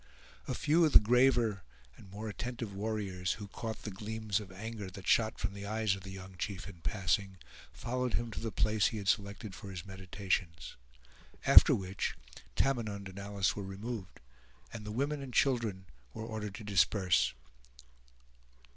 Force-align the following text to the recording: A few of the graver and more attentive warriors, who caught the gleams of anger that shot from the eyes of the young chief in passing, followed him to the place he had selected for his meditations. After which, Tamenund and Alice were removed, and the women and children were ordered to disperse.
A 0.47 0.55
few 0.55 0.83
of 0.83 0.93
the 0.93 0.99
graver 0.99 1.61
and 1.95 2.09
more 2.09 2.27
attentive 2.27 2.73
warriors, 2.73 3.33
who 3.33 3.47
caught 3.47 3.83
the 3.83 3.91
gleams 3.91 4.39
of 4.39 4.51
anger 4.51 4.89
that 4.89 5.07
shot 5.07 5.37
from 5.37 5.53
the 5.53 5.67
eyes 5.67 5.93
of 5.93 6.01
the 6.01 6.09
young 6.09 6.37
chief 6.39 6.67
in 6.67 6.81
passing, 6.81 7.37
followed 7.71 8.15
him 8.15 8.31
to 8.31 8.39
the 8.39 8.51
place 8.51 8.87
he 8.87 8.97
had 8.97 9.07
selected 9.07 9.53
for 9.53 9.69
his 9.69 9.85
meditations. 9.85 10.75
After 11.45 11.75
which, 11.75 12.15
Tamenund 12.55 13.09
and 13.09 13.19
Alice 13.19 13.55
were 13.55 13.61
removed, 13.61 14.19
and 14.73 14.87
the 14.87 14.91
women 14.91 15.21
and 15.21 15.35
children 15.35 15.85
were 16.15 16.25
ordered 16.25 16.55
to 16.55 16.63
disperse. 16.63 17.35